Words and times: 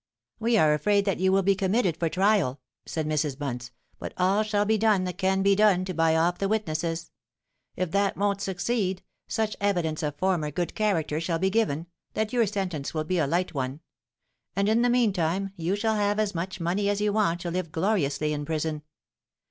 'We 0.39 0.57
are 0.57 0.73
afraid 0.73 1.05
that 1.05 1.19
you 1.19 1.31
will 1.31 1.43
be 1.43 1.53
committed 1.53 1.95
for 1.95 2.09
trial,' 2.09 2.59
said 2.87 3.05
Mrs. 3.05 3.37
Bunce; 3.37 3.69
'but 3.99 4.15
all 4.17 4.41
shall 4.41 4.65
be 4.65 4.75
done 4.79 5.03
that 5.03 5.19
can 5.19 5.43
be 5.43 5.55
done 5.55 5.85
to 5.85 5.93
buy 5.93 6.15
off 6.15 6.39
the 6.39 6.47
witnesses. 6.47 7.11
If 7.75 7.91
that 7.91 8.17
won't 8.17 8.41
succeed, 8.41 9.03
such 9.27 9.55
evidence 9.61 10.01
of 10.01 10.15
former 10.15 10.49
good 10.49 10.73
character 10.73 11.21
shall 11.21 11.37
be 11.37 11.51
given, 11.51 11.85
that 12.15 12.33
your 12.33 12.47
sentence 12.47 12.95
will 12.95 13.03
be 13.03 13.19
a 13.19 13.27
light 13.27 13.53
one; 13.53 13.79
and 14.55 14.67
in 14.67 14.81
the 14.81 14.89
meantime 14.89 15.51
you 15.55 15.75
shall 15.75 15.97
have 15.97 16.17
as 16.19 16.33
much 16.33 16.59
money 16.59 16.89
as 16.89 16.99
you 16.99 17.13
want 17.13 17.39
to 17.41 17.51
live 17.51 17.71
gloriously 17.71 18.33
in 18.33 18.43
prison. 18.43 18.81